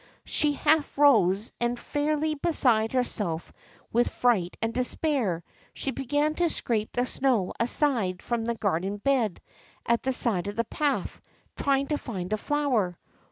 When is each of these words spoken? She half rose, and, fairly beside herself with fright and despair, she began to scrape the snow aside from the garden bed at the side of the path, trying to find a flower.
She 0.25 0.53
half 0.53 0.97
rose, 0.97 1.51
and, 1.59 1.77
fairly 1.79 2.33
beside 2.33 2.93
herself 2.93 3.53
with 3.93 4.07
fright 4.09 4.57
and 4.59 4.73
despair, 4.73 5.43
she 5.75 5.91
began 5.91 6.33
to 6.37 6.49
scrape 6.49 6.93
the 6.93 7.05
snow 7.05 7.53
aside 7.59 8.23
from 8.23 8.45
the 8.45 8.55
garden 8.55 8.97
bed 8.97 9.41
at 9.85 10.01
the 10.01 10.11
side 10.13 10.47
of 10.47 10.55
the 10.55 10.63
path, 10.63 11.21
trying 11.55 11.85
to 11.89 11.99
find 11.99 12.33
a 12.33 12.37
flower. 12.37 12.97